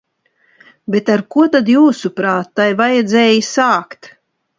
[0.93, 4.11] Bet ar ko tad, jūsuprāt, tai vajadzēja sākt?